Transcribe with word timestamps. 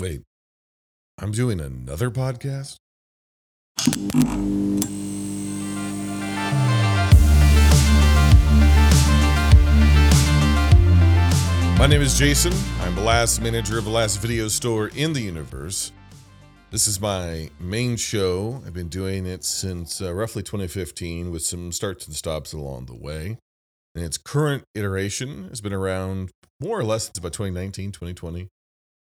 Wait, 0.00 0.22
I'm 1.18 1.30
doing 1.30 1.60
another 1.60 2.10
podcast? 2.10 2.76
My 11.78 11.86
name 11.86 12.00
is 12.00 12.18
Jason. 12.18 12.54
I'm 12.80 12.94
the 12.94 13.02
last 13.02 13.42
manager 13.42 13.76
of 13.76 13.84
the 13.84 13.90
last 13.90 14.22
video 14.22 14.48
store 14.48 14.88
in 14.96 15.12
the 15.12 15.20
universe. 15.20 15.92
This 16.70 16.88
is 16.88 16.98
my 16.98 17.50
main 17.60 17.96
show. 17.96 18.62
I've 18.66 18.72
been 18.72 18.88
doing 18.88 19.26
it 19.26 19.44
since 19.44 20.00
uh, 20.00 20.14
roughly 20.14 20.42
2015 20.42 21.30
with 21.30 21.42
some 21.42 21.72
starts 21.72 22.06
and 22.06 22.16
stops 22.16 22.54
along 22.54 22.86
the 22.86 22.96
way. 22.96 23.36
And 23.94 24.02
its 24.02 24.16
current 24.16 24.64
iteration 24.74 25.50
has 25.50 25.60
been 25.60 25.74
around 25.74 26.30
more 26.58 26.80
or 26.80 26.84
less 26.84 27.04
since 27.04 27.18
about 27.18 27.34
2019, 27.34 27.92
2020 27.92 28.48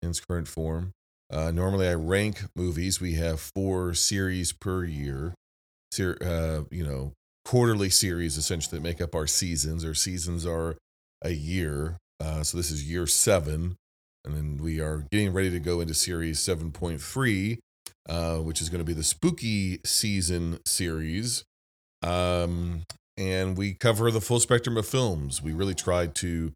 in 0.01 0.09
its 0.09 0.19
current 0.19 0.47
form. 0.47 0.91
Uh, 1.31 1.51
normally, 1.51 1.87
I 1.87 1.93
rank 1.93 2.43
movies. 2.55 2.99
We 2.99 3.13
have 3.15 3.39
four 3.39 3.93
series 3.93 4.51
per 4.51 4.83
year, 4.83 5.33
ser- 5.91 6.17
uh, 6.21 6.65
you 6.71 6.83
know, 6.83 7.13
quarterly 7.45 7.89
series 7.89 8.37
essentially 8.37 8.77
that 8.77 8.83
make 8.83 9.01
up 9.01 9.13
our 9.15 9.27
seasons. 9.27 9.85
Our 9.85 9.93
seasons 9.93 10.45
are 10.45 10.77
a 11.21 11.31
year. 11.31 11.97
Uh, 12.19 12.43
so 12.43 12.57
this 12.57 12.71
is 12.71 12.89
year 12.89 13.07
seven. 13.07 13.75
And 14.25 14.35
then 14.35 14.57
we 14.61 14.79
are 14.81 15.05
getting 15.11 15.33
ready 15.33 15.49
to 15.51 15.59
go 15.59 15.79
into 15.79 15.93
series 15.93 16.39
7.3, 16.39 17.57
uh, 18.09 18.37
which 18.37 18.61
is 18.61 18.69
going 18.69 18.79
to 18.79 18.85
be 18.85 18.93
the 18.93 19.03
spooky 19.03 19.79
season 19.85 20.59
series. 20.65 21.43
Um, 22.03 22.83
and 23.17 23.57
we 23.57 23.73
cover 23.73 24.11
the 24.11 24.21
full 24.21 24.39
spectrum 24.39 24.77
of 24.77 24.85
films. 24.85 25.41
We 25.41 25.53
really 25.53 25.75
tried 25.75 26.15
to 26.15 26.51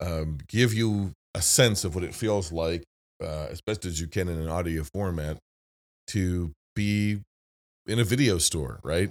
um, 0.00 0.38
give 0.48 0.72
you 0.72 1.12
a 1.34 1.42
sense 1.42 1.84
of 1.84 1.94
what 1.94 2.04
it 2.04 2.14
feels 2.14 2.52
like, 2.52 2.84
uh, 3.22 3.46
as 3.50 3.60
best 3.60 3.84
as 3.84 4.00
you 4.00 4.06
can 4.06 4.28
in 4.28 4.38
an 4.38 4.48
audio 4.48 4.84
format, 4.94 5.38
to 6.08 6.52
be 6.74 7.20
in 7.86 7.98
a 7.98 8.04
video 8.04 8.38
store, 8.38 8.80
right? 8.82 9.10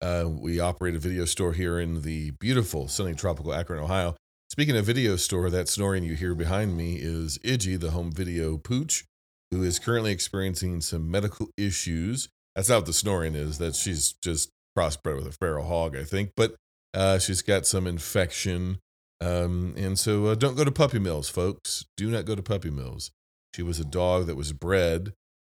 Uh, 0.00 0.24
we 0.28 0.60
operate 0.60 0.94
a 0.94 0.98
video 0.98 1.24
store 1.24 1.52
here 1.52 1.78
in 1.78 2.02
the 2.02 2.30
beautiful 2.32 2.88
sunny 2.88 3.14
tropical 3.14 3.52
Akron, 3.52 3.82
Ohio. 3.82 4.16
Speaking 4.50 4.76
of 4.76 4.84
video 4.86 5.16
store, 5.16 5.50
that 5.50 5.68
snoring 5.68 6.04
you 6.04 6.14
hear 6.14 6.34
behind 6.34 6.76
me 6.76 6.96
is 6.96 7.38
Iggy, 7.38 7.78
the 7.78 7.90
home 7.90 8.12
video 8.12 8.56
pooch, 8.56 9.04
who 9.50 9.62
is 9.62 9.78
currently 9.78 10.12
experiencing 10.12 10.80
some 10.80 11.10
medical 11.10 11.48
issues. 11.56 12.28
That's 12.54 12.68
not 12.68 12.76
what 12.76 12.86
the 12.86 12.92
snoring 12.92 13.34
is. 13.34 13.58
That 13.58 13.74
she's 13.74 14.14
just 14.22 14.50
crossbred 14.76 15.16
with 15.16 15.26
a 15.26 15.32
feral 15.32 15.66
hog, 15.66 15.96
I 15.96 16.04
think. 16.04 16.32
But 16.36 16.54
uh, 16.94 17.18
she's 17.18 17.42
got 17.42 17.66
some 17.66 17.86
infection. 17.86 18.78
Um, 19.20 19.74
and 19.76 19.98
so 19.98 20.26
uh, 20.26 20.34
don't 20.34 20.56
go 20.56 20.64
to 20.64 20.70
puppy 20.70 20.98
mills, 20.98 21.28
folks. 21.28 21.84
Do 21.96 22.10
not 22.10 22.24
go 22.24 22.34
to 22.34 22.42
puppy 22.42 22.70
mills. 22.70 23.10
She 23.54 23.62
was 23.62 23.80
a 23.80 23.84
dog 23.84 24.26
that 24.26 24.36
was 24.36 24.52
bred, 24.52 25.12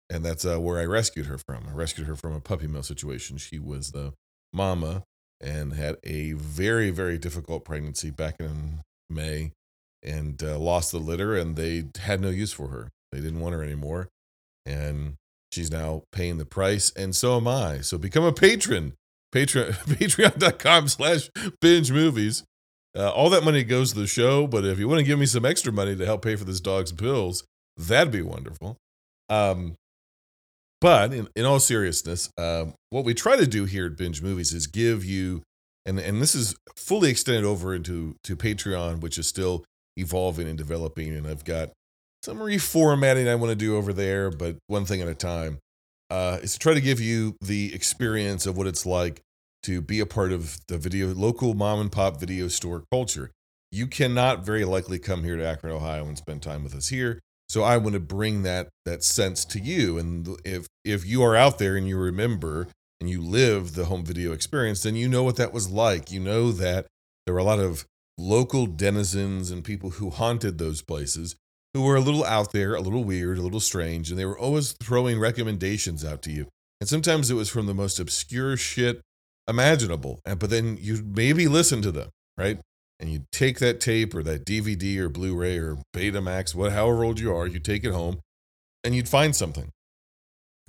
and 0.09 0.25
that's 0.25 0.45
uh, 0.45 0.59
where 0.59 0.79
I 0.79 0.85
rescued 0.85 1.27
her 1.27 1.37
from. 1.37 1.67
I 1.69 1.73
rescued 1.73 2.07
her 2.07 2.15
from 2.15 2.33
a 2.33 2.41
puppy 2.41 2.67
mill 2.67 2.83
situation. 2.83 3.37
She 3.37 3.59
was 3.59 3.91
the 3.91 4.13
mama 4.51 5.03
and 5.39 5.73
had 5.73 5.97
a 6.03 6.33
very, 6.33 6.89
very 6.89 7.17
difficult 7.17 7.65
pregnancy 7.65 8.09
back 8.09 8.35
in 8.39 8.81
May 9.09 9.51
and 10.01 10.41
uh, 10.43 10.57
lost 10.57 10.91
the 10.91 10.99
litter, 10.99 11.35
and 11.35 11.55
they 11.55 11.85
had 11.99 12.19
no 12.21 12.29
use 12.29 12.51
for 12.51 12.67
her. 12.67 12.89
They 13.11 13.19
didn't 13.19 13.39
want 13.39 13.55
her 13.55 13.63
anymore. 13.63 14.09
And 14.65 15.15
she's 15.51 15.71
now 15.71 16.03
paying 16.11 16.37
the 16.37 16.45
price, 16.45 16.91
and 16.95 17.15
so 17.15 17.37
am 17.37 17.47
I. 17.47 17.79
So 17.79 17.97
become 17.97 18.23
a 18.23 18.33
patron. 18.33 18.93
Patreon, 19.33 19.71
patreon.com 19.71 20.89
slash 20.89 21.29
binge 21.59 21.91
movies. 21.91 22.43
Uh, 22.95 23.09
all 23.09 23.29
that 23.29 23.43
money 23.43 23.63
goes 23.63 23.93
to 23.93 23.99
the 23.99 24.07
show, 24.07 24.45
but 24.45 24.63
if 24.63 24.77
you 24.77 24.87
want 24.87 24.99
to 24.99 25.05
give 25.05 25.17
me 25.17 25.25
some 25.25 25.45
extra 25.45 25.71
money 25.71 25.95
to 25.95 26.05
help 26.05 26.21
pay 26.21 26.35
for 26.35 26.45
this 26.45 26.59
dog's 26.59 26.91
pills, 26.91 27.43
that'd 27.75 28.13
be 28.13 28.21
wonderful. 28.21 28.77
Um, 29.29 29.75
but 30.79 31.13
in, 31.13 31.27
in 31.35 31.45
all 31.45 31.59
seriousness, 31.59 32.29
um, 32.37 32.73
what 32.91 33.05
we 33.05 33.13
try 33.13 33.35
to 33.35 33.47
do 33.47 33.65
here 33.65 33.87
at 33.87 33.97
Binge 33.97 34.21
Movies 34.21 34.53
is 34.53 34.67
give 34.67 35.03
you, 35.03 35.41
and 35.85 35.99
and 35.99 36.21
this 36.21 36.35
is 36.35 36.55
fully 36.75 37.09
extended 37.09 37.45
over 37.45 37.73
into 37.73 38.15
to 38.25 38.35
Patreon, 38.35 38.99
which 38.99 39.17
is 39.17 39.25
still 39.25 39.63
evolving 39.97 40.47
and 40.47 40.57
developing, 40.57 41.15
and 41.15 41.25
I've 41.25 41.45
got 41.45 41.71
some 42.21 42.37
reformatting 42.37 43.27
I 43.27 43.35
want 43.35 43.49
to 43.49 43.55
do 43.55 43.75
over 43.75 43.91
there, 43.91 44.29
but 44.29 44.57
one 44.67 44.85
thing 44.85 45.01
at 45.01 45.07
a 45.07 45.15
time. 45.15 45.59
Uh, 46.09 46.37
is 46.43 46.53
to 46.53 46.59
try 46.59 46.75
to 46.75 46.81
give 46.81 46.99
you 46.99 47.35
the 47.41 47.73
experience 47.73 48.45
of 48.45 48.55
what 48.55 48.67
it's 48.67 48.85
like 48.85 49.21
to 49.63 49.81
be 49.81 49.99
a 49.99 50.05
part 50.05 50.31
of 50.31 50.59
the 50.67 50.77
video 50.77 51.13
local 51.13 51.53
mom 51.53 51.79
and 51.79 51.91
pop 51.91 52.19
video 52.19 52.47
store 52.47 52.83
culture. 52.91 53.31
You 53.71 53.87
cannot 53.87 54.45
very 54.45 54.65
likely 54.65 54.99
come 54.99 55.23
here 55.23 55.35
to 55.35 55.45
Akron, 55.45 55.73
Ohio, 55.73 56.05
and 56.05 56.17
spend 56.17 56.43
time 56.43 56.63
with 56.63 56.75
us 56.75 56.89
here. 56.89 57.19
So 57.49 57.63
I 57.63 57.77
want 57.77 57.93
to 57.93 57.99
bring 57.99 58.43
that 58.43 58.69
that 58.85 59.03
sense 59.03 59.45
to 59.45 59.59
you. 59.59 59.97
And 59.97 60.27
if 60.45 60.67
if 60.83 61.05
you 61.05 61.23
are 61.23 61.35
out 61.35 61.59
there 61.59 61.75
and 61.75 61.87
you 61.87 61.97
remember 61.97 62.67
and 62.99 63.09
you 63.09 63.21
live 63.21 63.73
the 63.73 63.85
home 63.85 64.05
video 64.05 64.31
experience, 64.31 64.83
then 64.83 64.95
you 64.95 65.07
know 65.07 65.23
what 65.23 65.35
that 65.37 65.53
was 65.53 65.69
like. 65.69 66.11
You 66.11 66.19
know 66.19 66.51
that 66.51 66.87
there 67.25 67.33
were 67.33 67.39
a 67.39 67.43
lot 67.43 67.59
of 67.59 67.85
local 68.17 68.67
denizens 68.67 69.49
and 69.49 69.63
people 69.63 69.91
who 69.91 70.09
haunted 70.09 70.57
those 70.57 70.81
places 70.81 71.35
who 71.73 71.81
were 71.81 71.95
a 71.95 72.01
little 72.01 72.23
out 72.23 72.51
there, 72.51 72.75
a 72.75 72.81
little 72.81 73.03
weird, 73.03 73.39
a 73.39 73.41
little 73.41 73.59
strange, 73.59 74.09
and 74.09 74.19
they 74.19 74.25
were 74.25 74.37
always 74.37 74.73
throwing 74.73 75.19
recommendations 75.19 76.05
out 76.05 76.21
to 76.21 76.31
you. 76.31 76.47
And 76.79 76.87
sometimes 76.87 77.31
it 77.31 77.35
was 77.35 77.49
from 77.49 77.65
the 77.65 77.73
most 77.73 77.99
obscure 77.99 78.55
shit 78.57 79.01
imaginable. 79.47 80.19
And 80.25 80.39
but 80.39 80.49
then 80.49 80.77
you 80.79 81.03
maybe 81.03 81.47
listen 81.47 81.81
to 81.81 81.91
them, 81.91 82.09
right? 82.37 82.59
And 82.99 83.09
you 83.09 83.25
take 83.31 83.59
that 83.59 83.79
tape 83.81 84.15
or 84.15 84.23
that 84.23 84.45
DVD 84.45 84.97
or 84.97 85.09
Blu-ray 85.09 85.57
or 85.57 85.77
Betamax, 85.95 86.55
what 86.55 86.71
however 86.71 87.03
old 87.03 87.19
you 87.19 87.35
are, 87.35 87.47
you 87.47 87.59
take 87.59 87.83
it 87.83 87.91
home 87.91 88.19
and 88.83 88.95
you'd 88.95 89.09
find 89.09 89.35
something 89.35 89.71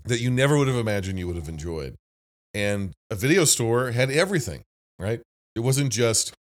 that 0.04 0.20
you 0.20 0.30
never 0.30 0.58
would 0.58 0.68
have 0.68 0.76
imagined 0.76 1.18
you 1.18 1.26
would 1.26 1.36
have 1.36 1.48
enjoyed. 1.48 1.94
And 2.52 2.92
a 3.10 3.14
video 3.14 3.44
store 3.44 3.92
had 3.92 4.10
everything, 4.10 4.62
right? 4.98 5.20
It 5.54 5.60
wasn't 5.60 5.92
just 5.92 6.32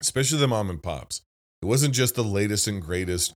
especially 0.00 0.38
the 0.38 0.48
mom 0.48 0.70
and 0.70 0.82
pops. 0.82 1.22
It 1.62 1.66
wasn't 1.66 1.94
just 1.94 2.14
the 2.14 2.24
latest 2.24 2.66
and 2.66 2.80
greatest 2.80 3.34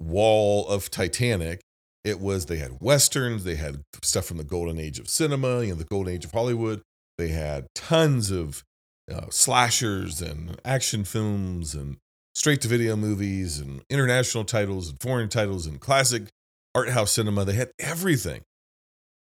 wall 0.00 0.66
of 0.68 0.90
Titanic. 0.90 1.60
It 2.04 2.20
was 2.20 2.46
they 2.46 2.56
had 2.56 2.80
westerns, 2.80 3.44
they 3.44 3.56
had 3.56 3.82
stuff 4.02 4.24
from 4.24 4.38
the 4.38 4.44
golden 4.44 4.78
age 4.78 4.98
of 4.98 5.08
cinema, 5.08 5.62
you 5.62 5.70
know, 5.70 5.74
the 5.74 5.84
golden 5.84 6.14
age 6.14 6.24
of 6.24 6.32
Hollywood. 6.32 6.82
They 7.18 7.28
had 7.28 7.66
tons 7.74 8.30
of 8.30 8.64
uh, 9.12 9.26
slashers 9.30 10.22
and 10.22 10.58
action 10.64 11.04
films 11.04 11.74
and 11.74 11.98
straight 12.34 12.60
to 12.62 12.68
video 12.68 12.96
movies 12.96 13.58
and 13.58 13.82
international 13.90 14.44
titles 14.44 14.88
and 14.88 15.00
foreign 15.00 15.28
titles 15.28 15.66
and 15.66 15.80
classic 15.80 16.28
art 16.74 16.90
house 16.90 17.12
cinema. 17.12 17.44
They 17.44 17.54
had 17.54 17.72
everything. 17.78 18.42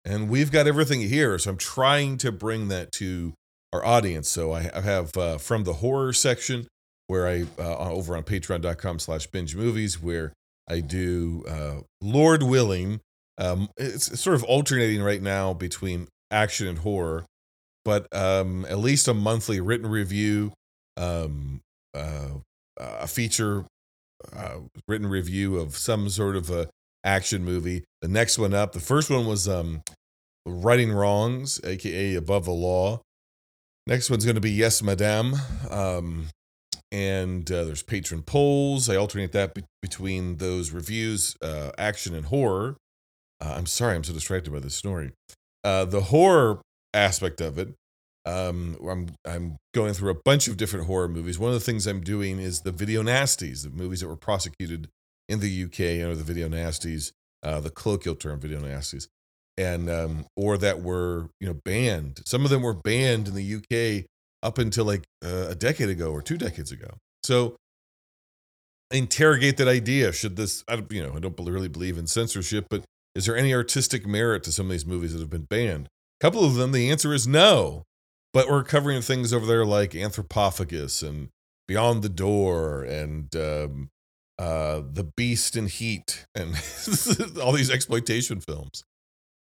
And 0.04 0.28
we've 0.28 0.52
got 0.52 0.66
everything 0.66 1.00
here. 1.00 1.38
So 1.38 1.50
I'm 1.50 1.56
trying 1.56 2.18
to 2.18 2.32
bring 2.32 2.68
that 2.68 2.92
to 2.92 3.34
our 3.72 3.84
audience. 3.84 4.28
So 4.28 4.52
I 4.52 4.62
have 4.62 5.16
uh, 5.16 5.38
from 5.38 5.64
the 5.64 5.74
horror 5.74 6.12
section 6.12 6.68
where 7.08 7.26
I 7.26 7.44
uh, 7.58 7.90
over 7.90 8.16
on 8.16 8.22
patreon.com 8.22 8.98
slash 8.98 9.26
binge 9.26 9.54
movies 9.54 10.00
where 10.00 10.32
I 10.68 10.80
do 10.80 11.44
uh, 11.48 11.80
Lord 12.00 12.42
willing. 12.42 13.00
Um, 13.38 13.68
it's 13.76 14.18
sort 14.20 14.34
of 14.34 14.44
alternating 14.44 15.02
right 15.02 15.22
now 15.22 15.52
between 15.52 16.08
action 16.30 16.66
and 16.66 16.78
horror, 16.78 17.26
but 17.84 18.06
um, 18.14 18.64
at 18.68 18.78
least 18.78 19.08
a 19.08 19.14
monthly 19.14 19.60
written 19.60 19.88
review, 19.88 20.52
um, 20.96 21.60
uh, 21.94 22.28
a 22.78 23.06
feature 23.06 23.64
uh, 24.34 24.58
written 24.88 25.06
review 25.06 25.56
of 25.56 25.76
some 25.76 26.08
sort 26.08 26.36
of 26.36 26.50
a 26.50 26.68
action 27.04 27.44
movie. 27.44 27.84
The 28.02 28.08
next 28.08 28.38
one 28.38 28.54
up, 28.54 28.72
the 28.72 28.80
first 28.80 29.10
one 29.10 29.26
was 29.26 29.48
um, 29.48 29.82
Righting 30.46 30.92
Wrongs, 30.92 31.60
aka 31.64 32.14
Above 32.14 32.44
the 32.44 32.52
Law. 32.52 33.00
Next 33.86 34.10
one's 34.10 34.24
going 34.24 34.34
to 34.34 34.40
be 34.40 34.50
Yes, 34.50 34.82
Madame. 34.82 35.34
Um, 35.70 36.28
and 36.96 37.52
uh, 37.52 37.64
there's 37.64 37.82
patron 37.82 38.22
polls. 38.22 38.88
I 38.88 38.96
alternate 38.96 39.32
that 39.32 39.52
be- 39.52 39.64
between 39.82 40.38
those 40.38 40.70
reviews, 40.70 41.36
uh, 41.42 41.72
action 41.76 42.14
and 42.14 42.24
horror. 42.24 42.78
Uh, 43.38 43.52
I'm 43.54 43.66
sorry, 43.66 43.96
I'm 43.96 44.04
so 44.04 44.14
distracted 44.14 44.50
by 44.50 44.60
this 44.60 44.74
story. 44.74 45.12
Uh, 45.62 45.84
the 45.84 46.00
horror 46.00 46.62
aspect 46.94 47.42
of 47.42 47.58
it, 47.58 47.74
um, 48.24 48.78
I'm 48.88 49.08
I'm 49.26 49.58
going 49.74 49.92
through 49.92 50.10
a 50.10 50.22
bunch 50.24 50.48
of 50.48 50.56
different 50.56 50.86
horror 50.86 51.06
movies. 51.06 51.38
One 51.38 51.50
of 51.50 51.54
the 51.54 51.64
things 51.64 51.86
I'm 51.86 52.00
doing 52.00 52.38
is 52.38 52.62
the 52.62 52.72
video 52.72 53.02
nasties, 53.02 53.62
the 53.62 53.68
movies 53.68 54.00
that 54.00 54.08
were 54.08 54.16
prosecuted 54.16 54.88
in 55.28 55.40
the 55.40 55.64
UK 55.64 56.02
under 56.02 56.16
the 56.16 56.24
video 56.24 56.48
nasties, 56.48 57.12
uh, 57.42 57.60
the 57.60 57.68
colloquial 57.68 58.14
term 58.14 58.40
video 58.40 58.58
nasties, 58.58 59.06
and 59.58 59.90
um, 59.90 60.24
or 60.34 60.56
that 60.56 60.80
were 60.80 61.28
you 61.40 61.46
know 61.46 61.60
banned. 61.62 62.22
Some 62.24 62.44
of 62.44 62.50
them 62.50 62.62
were 62.62 62.72
banned 62.74 63.28
in 63.28 63.34
the 63.34 63.56
UK 63.56 64.06
up 64.46 64.58
until 64.58 64.84
like 64.84 65.04
uh, 65.24 65.48
a 65.48 65.54
decade 65.54 65.88
ago 65.88 66.10
or 66.10 66.22
two 66.22 66.38
decades 66.38 66.70
ago. 66.70 66.98
So 67.24 67.56
interrogate 68.90 69.56
that 69.56 69.68
idea. 69.68 70.12
Should 70.12 70.36
this, 70.36 70.64
I, 70.68 70.82
you 70.90 71.02
know, 71.02 71.14
I 71.14 71.18
don't 71.18 71.38
really 71.38 71.68
believe 71.68 71.98
in 71.98 72.06
censorship, 72.06 72.66
but 72.70 72.84
is 73.14 73.26
there 73.26 73.36
any 73.36 73.52
artistic 73.52 74.06
merit 74.06 74.44
to 74.44 74.52
some 74.52 74.66
of 74.66 74.72
these 74.72 74.86
movies 74.86 75.12
that 75.12 75.20
have 75.20 75.30
been 75.30 75.46
banned? 75.50 75.88
A 76.20 76.24
couple 76.24 76.44
of 76.44 76.54
them, 76.54 76.72
the 76.72 76.90
answer 76.90 77.12
is 77.12 77.26
no. 77.26 77.82
But 78.32 78.48
we're 78.48 78.64
covering 78.64 79.00
things 79.00 79.32
over 79.32 79.46
there 79.46 79.64
like 79.64 79.92
Anthropophagus 79.92 81.02
and 81.02 81.30
Beyond 81.66 82.02
the 82.02 82.08
Door 82.08 82.84
and 82.84 83.34
um, 83.34 83.88
uh, 84.38 84.82
The 84.92 85.10
Beast 85.16 85.56
in 85.56 85.66
Heat, 85.66 86.26
and 86.34 86.54
all 87.42 87.52
these 87.52 87.70
exploitation 87.70 88.40
films. 88.40 88.84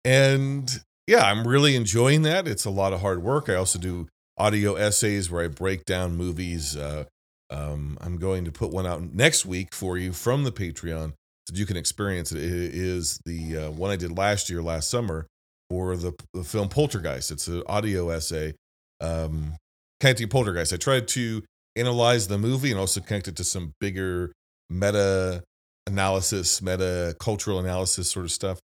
And 0.04 0.84
yeah, 1.08 1.26
I'm 1.26 1.48
really 1.48 1.76
enjoying 1.76 2.22
that. 2.22 2.48
It's 2.48 2.66
a 2.66 2.70
lot 2.70 2.94
of 2.94 3.02
hard 3.02 3.24
work. 3.24 3.50
I 3.50 3.56
also 3.56 3.80
do 3.80 4.08
audio 4.38 4.76
essays 4.76 5.32
where 5.32 5.44
I 5.44 5.48
break 5.48 5.86
down 5.86 6.16
movies. 6.16 6.76
Uh, 6.76 7.06
um, 7.50 7.98
I'm 8.02 8.18
going 8.18 8.46
to 8.46 8.52
put 8.52 8.72
one 8.72 8.86
out 8.86 9.14
next 9.14 9.46
week 9.46 9.74
for 9.74 9.98
you 9.98 10.12
from 10.12 10.44
the 10.44 10.52
Patreon 10.52 11.14
so 11.48 11.56
you 11.56 11.66
can 11.66 11.78
experience 11.78 12.32
it. 12.32 12.40
It 12.40 12.76
is 12.76 13.20
the 13.26 13.58
uh, 13.58 13.72
one 13.72 13.92
I 13.92 13.96
did 13.96 14.18
last 14.18 14.50
year, 14.50 14.62
last 14.62 14.90
summer, 14.90 15.28
for 15.70 15.96
the, 15.96 16.14
the 16.34 16.44
film 16.44 16.70
Poltergeist. 16.70 17.32
It's 17.32 17.48
an 17.48 17.64
audio 17.68 18.10
essay 18.10 18.54
um, 19.00 19.54
connecting 20.00 20.28
Poltergeist. 20.28 20.74
I 20.74 20.78
tried 20.78 21.08
to 21.10 21.44
analyze 21.76 22.28
the 22.28 22.38
movie 22.38 22.72
and 22.72 22.80
also 22.80 23.02
connect 23.02 23.28
it 23.28 23.36
to 23.38 23.44
some 23.44 23.74
bigger 23.80 24.32
meta 24.70 25.44
analysis, 25.88 26.62
meta 26.62 27.16
cultural 27.20 27.60
analysis 27.60 28.10
sort 28.10 28.26
of 28.26 28.32
stuff. 28.32 28.58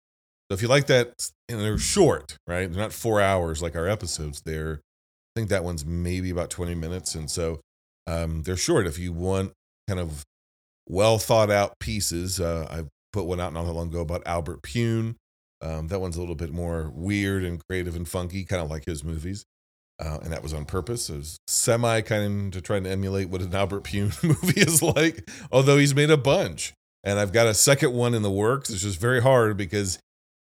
So 0.50 0.54
if 0.54 0.62
you 0.62 0.68
like 0.68 0.86
that, 0.88 1.12
and 1.48 1.60
they're 1.60 1.78
short, 1.78 2.36
right? 2.46 2.70
They're 2.70 2.82
not 2.82 2.92
four 2.92 3.20
hours 3.20 3.62
like 3.62 3.76
our 3.76 3.88
episodes. 3.88 4.42
They're, 4.44 4.80
I 5.34 5.40
think 5.40 5.50
that 5.50 5.64
one's 5.64 5.84
maybe 5.84 6.30
about 6.30 6.50
20 6.50 6.74
minutes. 6.74 7.14
And 7.14 7.30
so 7.30 7.60
um, 8.06 8.42
they're 8.42 8.56
short. 8.56 8.86
If 8.86 8.98
you 8.98 9.12
want 9.12 9.52
kind 9.88 9.98
of 9.98 10.24
well 10.88 11.18
thought 11.18 11.50
out 11.50 11.78
pieces, 11.78 12.38
uh, 12.38 12.66
I 12.70 12.84
put 13.12 13.24
one 13.24 13.40
out 13.40 13.52
not 13.52 13.64
that 13.64 13.72
long 13.72 13.88
ago 13.88 14.00
about 14.00 14.22
Albert 14.26 14.62
Pyun. 14.62 15.16
Um, 15.62 15.88
that 15.88 16.00
one's 16.00 16.16
a 16.16 16.20
little 16.20 16.34
bit 16.34 16.52
more 16.52 16.90
weird 16.92 17.44
and 17.44 17.62
creative 17.68 17.94
and 17.96 18.08
funky, 18.08 18.44
kind 18.44 18.60
of 18.60 18.68
like 18.68 18.84
his 18.84 19.04
movies. 19.04 19.44
Uh, 19.98 20.18
and 20.22 20.32
that 20.32 20.42
was 20.42 20.52
on 20.52 20.64
purpose. 20.64 21.08
It 21.08 21.16
was 21.16 21.38
semi 21.46 22.00
kind 22.00 22.46
of 22.46 22.52
to 22.52 22.60
try 22.60 22.76
and 22.78 22.86
emulate 22.86 23.28
what 23.28 23.40
an 23.40 23.54
Albert 23.54 23.84
Pyun 23.84 24.22
movie 24.22 24.60
is 24.60 24.82
like, 24.82 25.30
although 25.52 25.78
he's 25.78 25.94
made 25.94 26.10
a 26.10 26.16
bunch. 26.16 26.74
And 27.04 27.18
I've 27.18 27.32
got 27.32 27.46
a 27.46 27.54
second 27.54 27.94
one 27.94 28.12
in 28.14 28.22
the 28.22 28.30
works. 28.30 28.70
It's 28.70 28.82
just 28.82 29.00
very 29.00 29.22
hard 29.22 29.56
because 29.56 29.98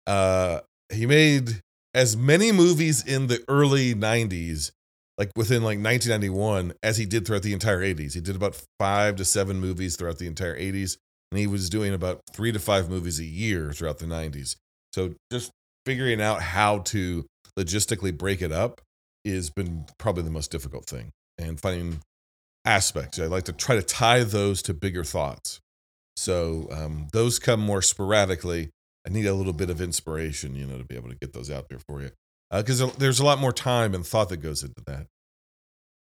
uh, 0.06 0.60
he 0.92 1.06
made 1.06 1.60
as 1.94 2.16
many 2.16 2.52
movies 2.52 3.04
in 3.04 3.26
the 3.26 3.42
early 3.48 3.94
90s, 3.94 4.72
like 5.18 5.30
within 5.36 5.62
like 5.62 5.78
1991, 5.78 6.72
as 6.82 6.96
he 6.96 7.06
did 7.06 7.26
throughout 7.26 7.42
the 7.42 7.52
entire 7.52 7.80
80s. 7.80 8.14
He 8.14 8.20
did 8.20 8.36
about 8.36 8.60
five 8.78 9.16
to 9.16 9.24
seven 9.24 9.60
movies 9.60 9.96
throughout 9.96 10.18
the 10.18 10.26
entire 10.26 10.58
80s. 10.58 10.96
And 11.30 11.38
he 11.38 11.46
was 11.46 11.70
doing 11.70 11.94
about 11.94 12.20
three 12.32 12.52
to 12.52 12.58
five 12.58 12.90
movies 12.90 13.18
a 13.18 13.24
year 13.24 13.72
throughout 13.72 13.98
the 13.98 14.06
90s. 14.06 14.56
So 14.92 15.14
just 15.30 15.50
figuring 15.86 16.20
out 16.20 16.42
how 16.42 16.78
to 16.78 17.26
logistically 17.58 18.16
break 18.16 18.42
it 18.42 18.52
up 18.52 18.80
has 19.24 19.50
been 19.50 19.86
probably 19.98 20.24
the 20.24 20.30
most 20.30 20.50
difficult 20.50 20.86
thing 20.86 21.10
and 21.38 21.60
finding 21.60 22.00
aspects. 22.64 23.18
I 23.18 23.26
like 23.26 23.44
to 23.44 23.52
try 23.52 23.76
to 23.76 23.82
tie 23.82 24.24
those 24.24 24.62
to 24.62 24.74
bigger 24.74 25.04
thoughts. 25.04 25.60
So 26.16 26.68
um, 26.70 27.08
those 27.12 27.38
come 27.38 27.60
more 27.60 27.82
sporadically. 27.82 28.70
I 29.06 29.10
need 29.10 29.26
a 29.26 29.34
little 29.34 29.52
bit 29.52 29.70
of 29.70 29.80
inspiration, 29.80 30.54
you 30.54 30.66
know, 30.66 30.78
to 30.78 30.84
be 30.84 30.96
able 30.96 31.08
to 31.08 31.16
get 31.16 31.32
those 31.32 31.50
out 31.50 31.68
there 31.68 31.80
for 31.88 32.00
you. 32.02 32.10
Because 32.50 32.82
uh, 32.82 32.90
there's 32.98 33.20
a 33.20 33.24
lot 33.24 33.38
more 33.38 33.52
time 33.52 33.94
and 33.94 34.06
thought 34.06 34.28
that 34.28 34.38
goes 34.38 34.62
into 34.62 34.82
that. 34.86 35.06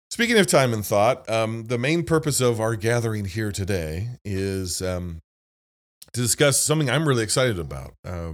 Speaking 0.10 0.38
of 0.38 0.48
time 0.48 0.74
and 0.74 0.86
thought, 0.86 1.30
um, 1.30 1.66
the 1.66 1.78
main 1.78 2.04
purpose 2.04 2.40
of 2.40 2.62
our 2.62 2.76
gathering 2.76 3.26
here 3.26 3.52
today 3.52 4.10
is 4.24 4.82
um, 4.82 5.20
to 6.14 6.22
discuss 6.22 6.62
something 6.62 6.90
I'm 6.90 7.08
really 7.08 7.24
excited 7.24 7.60
about. 7.60 7.94
Uh, 8.06 8.34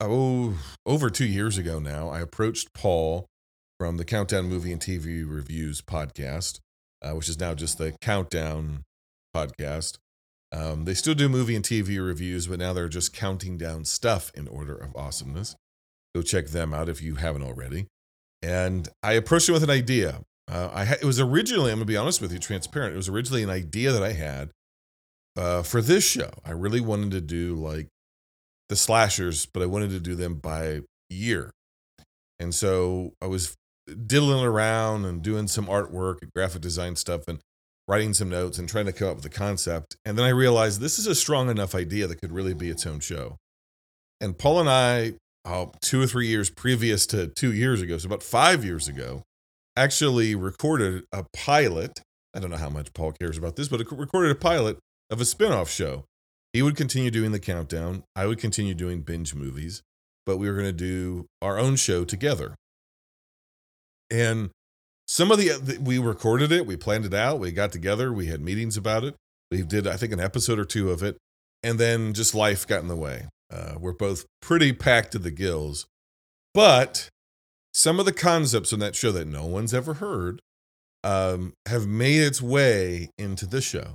oh, 0.00 0.56
over 0.86 1.10
two 1.10 1.26
years 1.26 1.58
ago 1.58 1.80
now, 1.80 2.08
I 2.08 2.20
approached 2.20 2.72
Paul 2.74 3.26
from 3.78 3.96
the 3.96 4.04
Countdown 4.04 4.48
Movie 4.48 4.72
and 4.72 4.80
TV 4.80 5.24
Reviews 5.28 5.80
podcast, 5.80 6.60
uh, 7.02 7.12
which 7.12 7.28
is 7.28 7.40
now 7.40 7.54
just 7.54 7.78
the 7.78 7.92
Countdown 8.00 8.84
podcast. 9.34 9.98
Um, 10.50 10.84
they 10.84 10.94
still 10.94 11.14
do 11.14 11.28
movie 11.28 11.56
and 11.56 11.64
TV 11.64 12.04
reviews, 12.04 12.46
but 12.46 12.58
now 12.58 12.72
they're 12.72 12.88
just 12.88 13.12
counting 13.12 13.58
down 13.58 13.84
stuff 13.84 14.30
in 14.34 14.48
order 14.48 14.74
of 14.74 14.96
awesomeness. 14.96 15.56
Go 16.14 16.22
check 16.22 16.48
them 16.48 16.72
out 16.72 16.88
if 16.88 17.02
you 17.02 17.16
haven't 17.16 17.42
already. 17.42 17.86
And 18.40 18.88
I 19.02 19.12
approached 19.12 19.48
him 19.48 19.52
with 19.52 19.62
an 19.62 19.70
idea. 19.70 20.22
Uh, 20.50 20.70
I 20.72 20.84
ha- 20.86 20.96
it 21.00 21.04
was 21.04 21.20
originally, 21.20 21.70
I'm 21.70 21.78
gonna 21.78 21.86
be 21.86 21.96
honest 21.96 22.22
with 22.22 22.32
you, 22.32 22.38
transparent. 22.38 22.94
It 22.94 22.96
was 22.96 23.08
originally 23.08 23.42
an 23.42 23.50
idea 23.50 23.92
that 23.92 24.02
I 24.02 24.12
had 24.12 24.50
uh, 25.36 25.62
for 25.62 25.82
this 25.82 26.04
show. 26.04 26.30
I 26.44 26.52
really 26.52 26.80
wanted 26.80 27.10
to 27.10 27.20
do 27.20 27.54
like 27.54 27.88
the 28.68 28.76
slashers, 28.76 29.46
but 29.46 29.62
I 29.62 29.66
wanted 29.66 29.90
to 29.90 30.00
do 30.00 30.14
them 30.14 30.36
by 30.36 30.80
year. 31.10 31.50
And 32.38 32.54
so 32.54 33.12
I 33.20 33.26
was 33.26 33.54
diddling 34.06 34.44
around 34.44 35.04
and 35.04 35.22
doing 35.22 35.48
some 35.48 35.66
artwork, 35.66 36.22
and 36.22 36.32
graphic 36.34 36.62
design 36.62 36.96
stuff, 36.96 37.28
and 37.28 37.40
writing 37.88 38.12
some 38.12 38.28
notes 38.28 38.58
and 38.58 38.68
trying 38.68 38.86
to 38.86 38.92
come 38.92 39.08
up 39.08 39.16
with 39.16 39.24
a 39.24 39.30
concept. 39.30 39.96
And 40.04 40.16
then 40.16 40.26
I 40.26 40.30
realized 40.30 40.80
this 40.80 40.98
is 40.98 41.06
a 41.06 41.14
strong 41.14 41.48
enough 41.48 41.74
idea 41.74 42.06
that 42.06 42.20
could 42.20 42.32
really 42.32 42.54
be 42.54 42.68
its 42.68 42.86
own 42.86 43.00
show. 43.00 43.36
And 44.20 44.36
Paul 44.36 44.60
and 44.60 44.68
I, 44.68 45.14
oh, 45.46 45.72
two 45.80 46.02
or 46.02 46.06
three 46.06 46.26
years 46.26 46.50
previous 46.50 47.06
to 47.06 47.28
two 47.28 47.52
years 47.52 47.80
ago, 47.80 47.96
so 47.96 48.06
about 48.06 48.22
five 48.22 48.64
years 48.64 48.88
ago, 48.88 49.22
actually 49.76 50.34
recorded 50.34 51.04
a 51.12 51.24
pilot. 51.32 52.00
I 52.34 52.40
don't 52.40 52.50
know 52.50 52.56
how 52.56 52.68
much 52.68 52.92
Paul 52.92 53.12
cares 53.12 53.38
about 53.38 53.56
this, 53.56 53.68
but 53.68 53.80
it 53.80 53.90
recorded 53.90 54.32
a 54.32 54.34
pilot 54.34 54.78
of 55.08 55.20
a 55.20 55.24
spin-off 55.24 55.70
show. 55.70 56.04
He 56.52 56.62
would 56.62 56.76
continue 56.76 57.10
doing 57.10 57.32
the 57.32 57.40
countdown. 57.40 58.02
I 58.14 58.26
would 58.26 58.38
continue 58.38 58.74
doing 58.74 59.00
binge 59.02 59.34
movies, 59.34 59.82
but 60.26 60.36
we 60.36 60.48
were 60.48 60.54
going 60.54 60.66
to 60.66 60.72
do 60.72 61.26
our 61.40 61.58
own 61.58 61.76
show 61.76 62.04
together. 62.04 62.54
And 64.10 64.50
some 65.08 65.32
of 65.32 65.38
the 65.38 65.78
we 65.82 65.98
recorded 65.98 66.52
it, 66.52 66.66
we 66.66 66.76
planned 66.76 67.06
it 67.06 67.14
out, 67.14 67.40
we 67.40 67.50
got 67.50 67.72
together, 67.72 68.12
we 68.12 68.26
had 68.26 68.40
meetings 68.42 68.76
about 68.76 69.02
it. 69.02 69.16
We 69.50 69.62
did 69.62 69.86
I 69.86 69.96
think 69.96 70.12
an 70.12 70.20
episode 70.20 70.58
or 70.58 70.66
two 70.66 70.90
of 70.90 71.02
it, 71.02 71.16
and 71.62 71.80
then 71.80 72.12
just 72.12 72.34
life 72.34 72.66
got 72.66 72.82
in 72.82 72.88
the 72.88 72.96
way. 72.96 73.26
Uh, 73.50 73.74
we're 73.80 73.92
both 73.92 74.26
pretty 74.42 74.72
packed 74.74 75.12
to 75.12 75.18
the 75.18 75.30
gills, 75.30 75.86
but 76.52 77.08
some 77.72 77.98
of 77.98 78.04
the 78.04 78.12
concepts 78.12 78.72
in 78.72 78.80
that 78.80 78.94
show 78.94 79.10
that 79.12 79.26
no 79.26 79.46
one's 79.46 79.72
ever 79.72 79.94
heard 79.94 80.42
um, 81.02 81.54
have 81.66 81.86
made 81.86 82.20
its 82.20 82.42
way 82.42 83.10
into 83.16 83.46
this 83.46 83.64
show. 83.64 83.94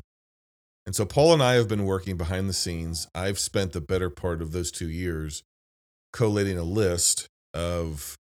And 0.86 0.96
so 0.96 1.06
Paul 1.06 1.34
and 1.34 1.44
I 1.44 1.54
have 1.54 1.68
been 1.68 1.86
working 1.86 2.18
behind 2.18 2.50
the 2.50 2.54
scenes. 2.54 3.08
I've 3.14 3.40
spent 3.40 3.72
the 3.72 3.82
better 3.82 4.10
part 4.10 4.42
of 4.42 4.52
those 4.52 4.72
two 4.72 4.90
years 4.90 5.44
collating 6.12 6.58
a 6.58 6.64
list 6.64 7.28
of 7.54 8.16
uh, 8.16 8.23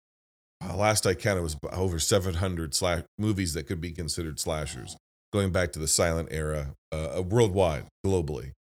last 0.74 1.06
I 1.06 1.14
counted 1.14 1.42
was 1.42 1.56
over 1.72 1.98
700 1.98 2.74
slash 2.74 3.02
movies 3.18 3.54
that 3.54 3.66
could 3.66 3.80
be 3.80 3.92
considered 3.92 4.38
slashers, 4.38 4.96
going 5.32 5.52
back 5.52 5.72
to 5.72 5.78
the 5.78 5.88
silent 5.88 6.28
era, 6.30 6.74
uh, 6.92 7.18
uh 7.18 7.22
worldwide, 7.22 7.86
globally, 8.04 8.52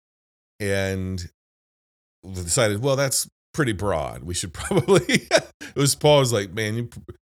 and 0.58 1.30
decided, 2.24 2.82
well, 2.82 2.96
that's 2.96 3.28
pretty 3.52 3.72
broad. 3.72 4.24
We 4.24 4.34
should 4.34 4.52
probably. 4.54 5.04
it 5.30 5.76
was 5.76 5.94
Paul 5.94 6.20
was 6.20 6.32
like, 6.32 6.52
man, 6.52 6.76
you 6.76 6.88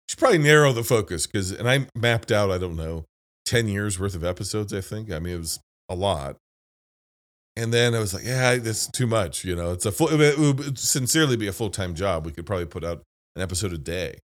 should 0.08 0.18
probably 0.18 0.38
narrow 0.38 0.72
the 0.72 0.84
focus 0.84 1.26
because, 1.26 1.52
and 1.52 1.68
I 1.68 1.86
mapped 1.94 2.32
out, 2.32 2.50
I 2.50 2.58
don't 2.58 2.76
know, 2.76 3.04
10 3.46 3.68
years 3.68 3.98
worth 3.98 4.14
of 4.14 4.24
episodes. 4.24 4.72
I 4.72 4.80
think. 4.80 5.12
I 5.12 5.18
mean, 5.18 5.34
it 5.34 5.38
was 5.38 5.60
a 5.88 5.94
lot. 5.94 6.36
And 7.58 7.72
then 7.72 7.94
I 7.94 8.00
was 8.00 8.12
like, 8.12 8.24
yeah, 8.24 8.56
that's 8.56 8.86
too 8.86 9.06
much. 9.06 9.44
You 9.44 9.56
know, 9.56 9.72
it's 9.72 9.86
a 9.86 9.92
full, 9.92 10.08
it 10.08 10.38
would 10.38 10.78
sincerely 10.78 11.36
be 11.36 11.46
a 11.46 11.52
full 11.52 11.70
time 11.70 11.94
job. 11.94 12.26
We 12.26 12.32
could 12.32 12.44
probably 12.44 12.66
put 12.66 12.84
out 12.84 13.02
an 13.34 13.42
episode 13.42 13.72
a 13.72 13.78
day. 13.78 14.18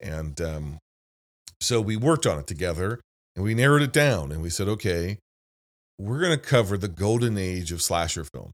And 0.00 0.40
um, 0.40 0.78
so 1.60 1.80
we 1.80 1.96
worked 1.96 2.26
on 2.26 2.38
it 2.38 2.46
together 2.46 3.00
and 3.34 3.44
we 3.44 3.54
narrowed 3.54 3.82
it 3.82 3.92
down 3.92 4.32
and 4.32 4.42
we 4.42 4.50
said, 4.50 4.68
okay, 4.68 5.18
we're 5.98 6.20
going 6.20 6.32
to 6.32 6.38
cover 6.38 6.78
the 6.78 6.88
golden 6.88 7.36
age 7.36 7.72
of 7.72 7.82
slasher 7.82 8.24
film. 8.24 8.52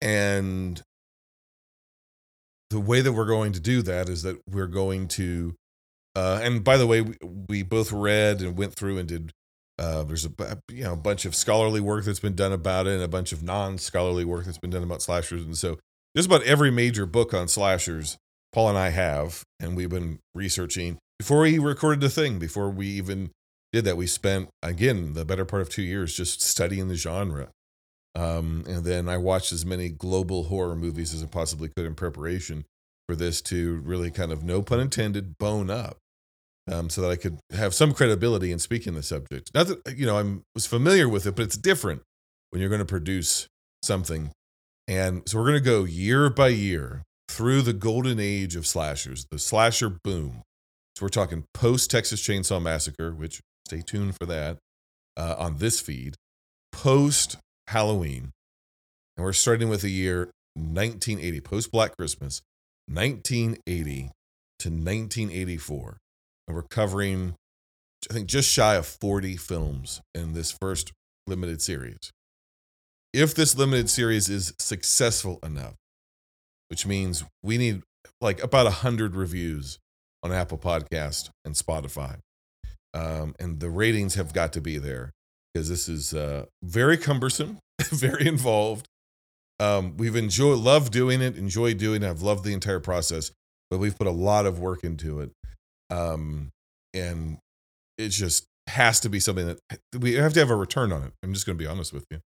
And 0.00 0.82
the 2.70 2.80
way 2.80 3.00
that 3.00 3.12
we're 3.12 3.26
going 3.26 3.52
to 3.52 3.60
do 3.60 3.82
that 3.82 4.08
is 4.08 4.22
that 4.22 4.40
we're 4.50 4.66
going 4.66 5.08
to, 5.08 5.54
uh, 6.14 6.40
and 6.42 6.64
by 6.64 6.76
the 6.76 6.86
way, 6.86 7.02
we, 7.02 7.16
we 7.48 7.62
both 7.62 7.92
read 7.92 8.40
and 8.40 8.56
went 8.56 8.74
through 8.74 8.98
and 8.98 9.08
did. 9.08 9.32
Uh, 9.78 10.02
there's 10.04 10.24
a 10.24 10.30
you 10.70 10.84
know 10.84 10.94
a 10.94 10.96
bunch 10.96 11.26
of 11.26 11.34
scholarly 11.34 11.82
work 11.82 12.06
that's 12.06 12.20
been 12.20 12.34
done 12.34 12.52
about 12.52 12.86
it, 12.86 12.94
and 12.94 13.02
a 13.02 13.08
bunch 13.08 13.30
of 13.30 13.42
non-scholarly 13.42 14.24
work 14.24 14.46
that's 14.46 14.56
been 14.56 14.70
done 14.70 14.82
about 14.82 15.02
slashers, 15.02 15.42
and 15.44 15.56
so 15.56 15.78
just 16.16 16.26
about 16.26 16.42
every 16.44 16.70
major 16.70 17.04
book 17.04 17.34
on 17.34 17.46
slashers 17.46 18.16
Paul 18.56 18.70
and 18.70 18.78
I 18.78 18.88
have, 18.88 19.42
and 19.60 19.76
we've 19.76 19.90
been 19.90 20.18
researching 20.34 20.96
before 21.18 21.40
we 21.40 21.58
recorded 21.58 22.00
the 22.00 22.08
thing, 22.08 22.38
before 22.38 22.70
we 22.70 22.86
even 22.86 23.30
did 23.70 23.84
that. 23.84 23.98
We 23.98 24.06
spent 24.06 24.48
again 24.62 25.12
the 25.12 25.26
better 25.26 25.44
part 25.44 25.60
of 25.60 25.68
two 25.68 25.82
years 25.82 26.16
just 26.16 26.40
studying 26.40 26.88
the 26.88 26.94
genre. 26.94 27.50
Um, 28.14 28.64
and 28.66 28.82
then 28.82 29.10
I 29.10 29.18
watched 29.18 29.52
as 29.52 29.66
many 29.66 29.90
global 29.90 30.44
horror 30.44 30.74
movies 30.74 31.12
as 31.12 31.22
I 31.22 31.26
possibly 31.26 31.68
could 31.68 31.84
in 31.84 31.94
preparation 31.94 32.64
for 33.06 33.14
this 33.14 33.42
to 33.42 33.76
really 33.84 34.10
kind 34.10 34.32
of, 34.32 34.42
no 34.42 34.62
pun 34.62 34.80
intended, 34.80 35.36
bone 35.36 35.68
up, 35.68 35.98
um, 36.66 36.88
so 36.88 37.02
that 37.02 37.10
I 37.10 37.16
could 37.16 37.38
have 37.52 37.74
some 37.74 37.92
credibility 37.92 38.52
in 38.52 38.58
speaking 38.58 38.94
the 38.94 39.02
subject. 39.02 39.50
Not 39.54 39.66
that 39.66 39.98
you 39.98 40.06
know 40.06 40.18
I 40.18 40.38
was 40.54 40.64
familiar 40.64 41.10
with 41.10 41.26
it, 41.26 41.36
but 41.36 41.42
it's 41.42 41.58
different 41.58 42.00
when 42.48 42.62
you're 42.62 42.70
going 42.70 42.78
to 42.78 42.86
produce 42.86 43.48
something. 43.82 44.30
And 44.88 45.24
so 45.26 45.36
we're 45.36 45.44
going 45.44 45.62
to 45.62 45.70
go 45.70 45.84
year 45.84 46.30
by 46.30 46.48
year 46.48 47.02
through 47.28 47.62
the 47.62 47.72
golden 47.72 48.18
age 48.20 48.56
of 48.56 48.66
slashers, 48.66 49.26
the 49.30 49.38
slasher 49.38 49.88
boom. 49.88 50.42
So 50.94 51.04
we're 51.04 51.10
talking 51.10 51.44
post 51.52 51.90
Texas 51.90 52.22
Chainsaw 52.22 52.62
Massacre, 52.62 53.12
which 53.12 53.40
stay 53.66 53.82
tuned 53.82 54.16
for 54.16 54.26
that 54.26 54.58
uh, 55.16 55.34
on 55.38 55.58
this 55.58 55.80
feed, 55.80 56.14
post 56.72 57.36
Halloween, 57.68 58.32
and 59.16 59.24
we're 59.24 59.32
starting 59.32 59.68
with 59.68 59.82
the 59.82 59.90
year 59.90 60.30
1980, 60.54 61.40
post 61.40 61.72
Black 61.72 61.96
Christmas, 61.96 62.42
1980 62.88 64.10
to 64.58 64.68
1984. 64.68 65.98
And 66.46 66.54
we're 66.54 66.62
covering, 66.62 67.34
I 68.10 68.14
think, 68.14 68.28
just 68.28 68.50
shy 68.50 68.74
of 68.74 68.86
40 68.86 69.36
films 69.36 70.00
in 70.14 70.34
this 70.34 70.52
first 70.52 70.92
limited 71.26 71.62
series. 71.62 72.10
If 73.12 73.34
this 73.34 73.56
limited 73.56 73.88
series 73.88 74.28
is 74.28 74.52
successful 74.58 75.38
enough, 75.42 75.74
which 76.68 76.86
means 76.86 77.24
we 77.42 77.58
need 77.58 77.82
like 78.20 78.42
about 78.42 78.64
100 78.64 79.14
reviews 79.14 79.78
on 80.22 80.32
Apple 80.32 80.58
Podcast 80.58 81.30
and 81.44 81.54
Spotify. 81.54 82.18
Um, 82.94 83.34
and 83.38 83.60
the 83.60 83.70
ratings 83.70 84.14
have 84.14 84.32
got 84.32 84.52
to 84.54 84.60
be 84.60 84.78
there 84.78 85.12
because 85.52 85.68
this 85.68 85.88
is 85.88 86.14
uh, 86.14 86.46
very 86.62 86.96
cumbersome, 86.96 87.58
very 87.82 88.26
involved. 88.26 88.86
Um, 89.58 89.96
we've 89.96 90.16
enjoyed, 90.16 90.58
loved 90.58 90.92
doing 90.92 91.20
it, 91.20 91.36
enjoyed 91.36 91.78
doing 91.78 92.02
it. 92.02 92.08
I've 92.08 92.22
loved 92.22 92.44
the 92.44 92.52
entire 92.52 92.80
process, 92.80 93.32
but 93.70 93.78
we've 93.78 93.96
put 93.96 94.06
a 94.06 94.12
lot 94.12 94.46
of 94.46 94.58
work 94.58 94.84
into 94.84 95.20
it. 95.20 95.30
Um, 95.90 96.50
and 96.94 97.38
it 97.98 98.10
just 98.10 98.46
has 98.68 99.00
to 99.00 99.08
be 99.08 99.20
something 99.20 99.46
that 99.46 99.58
we 99.98 100.14
have 100.14 100.32
to 100.34 100.40
have 100.40 100.50
a 100.50 100.56
return 100.56 100.92
on 100.92 101.02
it. 101.02 101.12
I'm 101.22 101.32
just 101.32 101.46
going 101.46 101.56
to 101.56 101.62
be 101.62 101.68
honest 101.68 101.92
with 101.92 102.04
you 102.10 102.20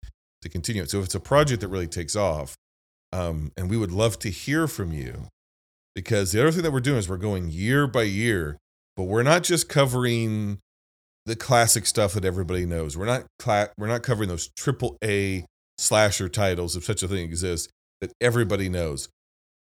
to 0.42 0.48
continue 0.48 0.82
it. 0.82 0.90
So 0.90 0.98
if 0.98 1.06
it's 1.06 1.14
a 1.14 1.20
project 1.20 1.62
that 1.62 1.68
really 1.68 1.86
takes 1.86 2.14
off, 2.14 2.56
um, 3.16 3.52
and 3.56 3.70
we 3.70 3.78
would 3.78 3.92
love 3.92 4.18
to 4.20 4.30
hear 4.30 4.66
from 4.66 4.92
you 4.92 5.28
because 5.94 6.32
the 6.32 6.40
other 6.40 6.52
thing 6.52 6.62
that 6.62 6.72
we're 6.72 6.80
doing 6.80 6.98
is 6.98 7.08
we're 7.08 7.16
going 7.16 7.50
year 7.50 7.86
by 7.86 8.02
year, 8.02 8.58
but 8.94 9.04
we're 9.04 9.22
not 9.22 9.42
just 9.42 9.68
covering 9.70 10.58
the 11.24 11.34
classic 11.34 11.86
stuff 11.86 12.12
that 12.12 12.26
everybody 12.26 12.66
knows. 12.66 12.96
We're 12.96 13.06
not 13.06 13.24
cla- 13.38 13.70
we're 13.78 13.86
not 13.86 14.02
covering 14.02 14.28
those 14.28 14.50
triple 14.54 14.98
A 15.02 15.46
slasher 15.78 16.28
titles 16.28 16.76
if 16.76 16.84
such 16.84 17.02
a 17.02 17.08
thing 17.08 17.24
exists 17.24 17.72
that 18.02 18.12
everybody 18.20 18.68
knows 18.68 19.08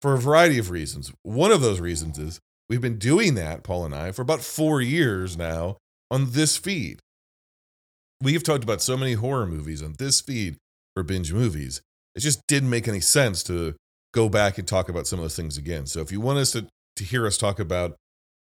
for 0.00 0.14
a 0.14 0.18
variety 0.18 0.58
of 0.58 0.70
reasons. 0.70 1.12
One 1.24 1.50
of 1.50 1.60
those 1.60 1.80
reasons 1.80 2.18
is 2.18 2.38
we've 2.68 2.80
been 2.80 2.98
doing 2.98 3.34
that, 3.34 3.64
Paul 3.64 3.84
and 3.84 3.94
I, 3.94 4.12
for 4.12 4.22
about 4.22 4.42
4 4.42 4.80
years 4.80 5.36
now 5.36 5.76
on 6.08 6.30
this 6.30 6.56
feed. 6.56 7.00
We've 8.22 8.44
talked 8.44 8.64
about 8.64 8.80
so 8.80 8.96
many 8.96 9.14
horror 9.14 9.46
movies 9.46 9.82
on 9.82 9.96
this 9.98 10.20
feed 10.20 10.56
for 10.94 11.02
binge 11.02 11.32
movies. 11.32 11.82
It 12.14 12.20
just 12.20 12.40
didn't 12.46 12.70
make 12.70 12.88
any 12.88 13.00
sense 13.00 13.42
to 13.44 13.74
go 14.12 14.28
back 14.28 14.58
and 14.58 14.66
talk 14.66 14.88
about 14.88 15.06
some 15.06 15.18
of 15.18 15.24
those 15.24 15.36
things 15.36 15.56
again. 15.56 15.86
So 15.86 16.00
if 16.00 16.10
you 16.10 16.20
want 16.20 16.38
us 16.38 16.52
to, 16.52 16.66
to 16.96 17.04
hear 17.04 17.26
us 17.26 17.36
talk 17.36 17.60
about 17.60 17.96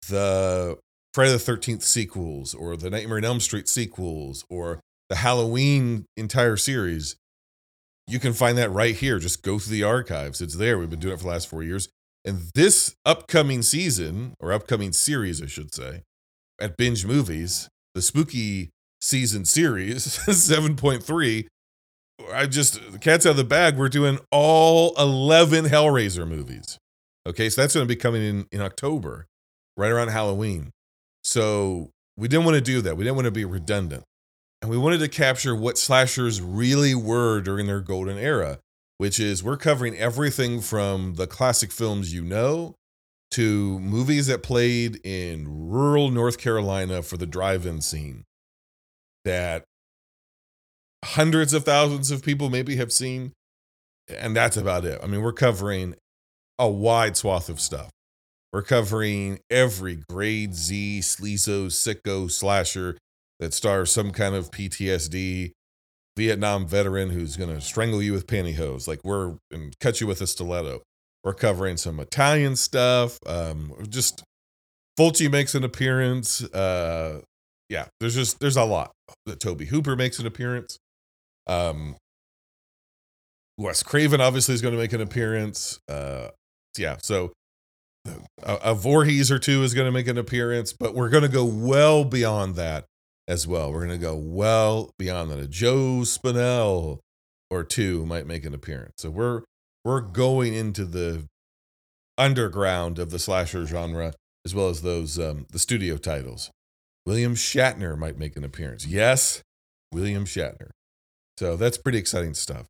the 0.07 0.77
Friday 1.13 1.31
the 1.31 1.37
13th 1.37 1.81
sequels 1.81 2.53
or 2.53 2.77
the 2.77 2.89
Nightmare 2.89 3.17
on 3.17 3.25
Elm 3.25 3.39
Street 3.39 3.67
sequels 3.67 4.45
or 4.49 4.79
the 5.09 5.17
Halloween 5.17 6.05
entire 6.15 6.55
series, 6.55 7.15
you 8.07 8.19
can 8.19 8.33
find 8.33 8.57
that 8.57 8.71
right 8.71 8.95
here. 8.95 9.19
Just 9.19 9.43
go 9.43 9.59
through 9.59 9.73
the 9.73 9.83
archives. 9.83 10.41
It's 10.41 10.55
there. 10.55 10.77
We've 10.77 10.89
been 10.89 10.99
doing 10.99 11.13
it 11.13 11.17
for 11.17 11.23
the 11.23 11.29
last 11.29 11.47
four 11.47 11.63
years. 11.63 11.89
And 12.25 12.49
this 12.53 12.95
upcoming 13.05 13.61
season, 13.61 14.33
or 14.39 14.51
upcoming 14.51 14.93
series, 14.93 15.41
I 15.41 15.45
should 15.45 15.73
say, 15.73 16.03
at 16.59 16.75
Binge 16.77 17.05
Movies, 17.05 17.69
the 17.95 18.01
spooky 18.01 18.71
season 19.01 19.45
series, 19.45 20.05
7.3, 20.27 21.47
I 22.33 22.45
just 22.45 22.79
cat's 23.01 23.25
out 23.25 23.31
of 23.31 23.37
the 23.37 23.43
bag. 23.43 23.77
We're 23.77 23.89
doing 23.89 24.19
all 24.31 24.93
11 24.97 25.65
Hellraiser 25.65 26.27
movies. 26.27 26.77
Okay, 27.27 27.49
so 27.49 27.61
that's 27.61 27.73
going 27.73 27.85
to 27.85 27.93
be 27.93 27.99
coming 27.99 28.23
in 28.23 28.47
in 28.51 28.61
October, 28.61 29.27
right 29.77 29.91
around 29.91 30.09
Halloween. 30.09 30.71
So 31.23 31.91
we 32.17 32.27
didn't 32.27 32.45
want 32.45 32.55
to 32.55 32.61
do 32.61 32.81
that. 32.81 32.97
We 32.97 33.03
didn't 33.03 33.15
want 33.15 33.25
to 33.25 33.31
be 33.31 33.45
redundant. 33.45 34.03
And 34.61 34.69
we 34.69 34.77
wanted 34.77 34.99
to 34.99 35.07
capture 35.07 35.55
what 35.55 35.77
slashers 35.77 36.41
really 36.41 36.93
were 36.93 37.39
during 37.39 37.67
their 37.67 37.79
golden 37.79 38.17
era, 38.17 38.59
which 38.97 39.19
is 39.19 39.43
we're 39.43 39.57
covering 39.57 39.95
everything 39.95 40.59
from 40.59 41.15
the 41.15 41.27
classic 41.27 41.71
films 41.71 42.13
you 42.13 42.23
know 42.23 42.75
to 43.31 43.79
movies 43.79 44.27
that 44.27 44.43
played 44.43 44.99
in 45.05 45.69
rural 45.69 46.09
North 46.09 46.37
Carolina 46.37 47.01
for 47.03 47.15
the 47.15 47.27
drive 47.27 47.65
in 47.65 47.81
scene 47.81 48.25
that 49.23 49.65
hundreds 51.03 51.53
of 51.53 51.63
thousands 51.63 52.11
of 52.11 52.23
people 52.23 52.49
maybe 52.49 52.75
have 52.75 52.91
seen. 52.91 53.33
And 54.07 54.35
that's 54.35 54.57
about 54.57 54.85
it. 54.85 54.99
I 55.03 55.07
mean, 55.07 55.21
we're 55.21 55.33
covering 55.33 55.95
a 56.57 56.67
wide 56.69 57.15
swath 57.15 57.49
of 57.49 57.59
stuff. 57.59 57.89
We're 58.51 58.63
covering 58.63 59.39
every 59.49 59.99
grade 60.09 60.55
Z, 60.55 61.01
sleazo, 61.01 61.67
sicko, 61.67 62.31
slasher 62.31 62.97
that 63.39 63.53
stars 63.53 63.91
some 63.91 64.11
kind 64.11 64.33
of 64.33 64.49
PTSD, 64.49 65.51
Vietnam 66.17 66.67
veteran 66.67 67.11
who's 67.11 67.37
going 67.37 67.53
to 67.53 67.61
strangle 67.61 68.01
you 68.01 68.11
with 68.11 68.27
pantyhose. 68.27 68.87
Like 68.87 69.01
we're 69.03 69.35
and 69.51 69.77
cut 69.79 70.01
you 70.01 70.07
with 70.07 70.21
a 70.21 70.27
stiletto. 70.27 70.81
We're 71.23 71.33
covering 71.33 71.77
some 71.77 71.99
Italian 71.99 72.55
stuff. 72.55 73.19
Um, 73.25 73.73
just 73.89 74.23
Fulci 74.99 75.31
makes 75.31 75.53
an 75.53 75.63
appearance. 75.63 76.43
Uh, 76.43 77.21
yeah, 77.69 77.85
there's 77.99 78.15
just 78.15 78.39
there's 78.39 78.57
a 78.57 78.65
lot. 78.65 78.91
Tobe 79.39 79.61
Hooper 79.61 79.95
makes 79.95 80.17
an 80.19 80.25
appearance. 80.25 80.77
Um, 81.49 81.95
Wes 83.57 83.83
Craven 83.83 84.21
obviously 84.21 84.53
is 84.53 84.61
going 84.61 84.73
to 84.73 84.79
make 84.79 84.93
an 84.93 85.01
appearance. 85.01 85.79
Uh, 85.89 86.29
yeah, 86.77 86.97
so 87.01 87.33
a, 88.43 88.53
a 88.63 88.75
Voorhees 88.75 89.31
or 89.31 89.39
two 89.39 89.63
is 89.63 89.73
going 89.73 89.85
to 89.85 89.91
make 89.91 90.07
an 90.07 90.17
appearance, 90.17 90.73
but 90.73 90.95
we're 90.95 91.09
going 91.09 91.23
to 91.23 91.29
go 91.29 91.43
well 91.43 92.05
beyond 92.05 92.55
that 92.55 92.85
as 93.27 93.47
well. 93.47 93.71
We're 93.71 93.85
going 93.85 93.99
to 93.99 94.05
go 94.05 94.15
well 94.15 94.91
beyond 94.97 95.31
that. 95.31 95.39
A 95.39 95.47
Joe 95.47 96.01
Spinell 96.03 96.99
or 97.49 97.63
two 97.63 98.05
might 98.05 98.27
make 98.27 98.45
an 98.45 98.53
appearance. 98.53 98.95
So 98.97 99.09
we're 99.09 99.41
we're 99.83 100.01
going 100.01 100.53
into 100.53 100.85
the 100.85 101.25
underground 102.17 102.99
of 102.99 103.11
the 103.11 103.19
slasher 103.19 103.65
genre 103.65 104.13
as 104.45 104.53
well 104.53 104.69
as 104.69 104.81
those 104.81 105.19
um, 105.19 105.47
the 105.51 105.59
studio 105.59 105.97
titles. 105.97 106.51
William 107.05 107.35
Shatner 107.35 107.97
might 107.97 108.17
make 108.17 108.37
an 108.37 108.43
appearance. 108.43 108.85
Yes, 108.85 109.41
William 109.91 110.25
Shatner. 110.25 110.69
So 111.39 111.55
that's 111.55 111.77
pretty 111.77 111.97
exciting 111.97 112.33
stuff. 112.33 112.67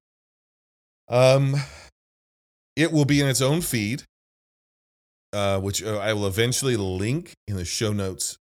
Um, 1.08 1.56
it 2.76 2.92
will 2.92 3.04
be 3.04 3.20
in 3.20 3.28
its 3.28 3.42
own 3.42 3.62
feed, 3.62 4.04
uh, 5.34 5.60
which 5.60 5.82
uh, 5.82 5.98
I 5.98 6.14
will 6.14 6.28
eventually 6.28 6.78
link 6.78 7.34
in 7.48 7.56
the 7.56 7.66
show 7.66 7.94
notes 7.94 8.38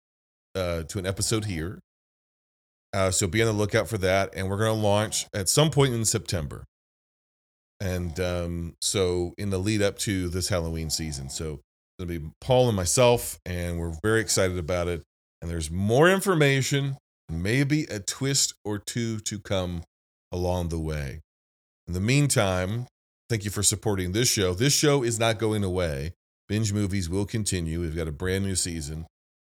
uh, 0.56 0.82
to 0.82 0.98
an 0.98 1.06
episode 1.06 1.46
here. 1.46 1.78
Uh, 2.92 3.12
so 3.12 3.28
be 3.28 3.40
on 3.44 3.46
the 3.46 3.54
lookout 3.54 3.88
for 3.88 4.00
that. 4.00 4.34
And 4.36 4.50
we're 4.50 4.58
going 4.58 4.76
to 4.76 4.82
launch 4.82 5.28
at 5.32 5.48
some 5.48 5.70
point 5.70 5.94
in 5.94 6.04
September. 6.06 6.64
And 7.80 8.20
um, 8.20 8.74
so 8.82 9.36
in 9.38 9.52
the 9.52 9.60
lead 9.60 9.84
up 9.84 10.00
to 10.00 10.28
this 10.30 10.50
Halloween 10.50 10.90
season. 10.90 11.30
So 11.30 11.60
it'll 12.00 12.10
be 12.10 12.32
Paul 12.42 12.70
and 12.70 12.76
myself, 12.76 13.38
and 13.46 13.78
we're 13.78 13.94
very 14.02 14.22
excited 14.22 14.58
about 14.58 14.88
it. 14.88 15.04
And 15.40 15.52
there's 15.52 15.70
more 15.70 16.10
information, 16.10 16.98
maybe 17.30 17.84
a 17.84 18.00
twist 18.00 18.56
or 18.66 18.80
two 18.80 19.20
to 19.20 19.38
come 19.38 19.84
along 20.36 20.70
the 20.70 20.80
way. 20.80 21.22
In 21.88 21.94
the 21.94 22.02
meantime, 22.02 22.88
thank 23.30 23.46
you 23.46 23.52
for 23.52 23.64
supporting 23.64 24.12
this 24.12 24.30
show. 24.30 24.54
This 24.54 24.74
show 24.74 25.04
is 25.04 25.18
not 25.18 25.40
going 25.40 25.64
away. 25.64 26.14
Binge 26.48 26.74
movies 26.74 27.10
will 27.10 27.26
continue. 27.26 27.82
We've 27.82 27.96
got 27.96 28.08
a 28.08 28.12
brand 28.12 28.44
new 28.44 28.56
season. 28.56 29.08